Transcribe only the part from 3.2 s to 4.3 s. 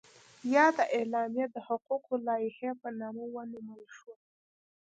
ونومول شوه.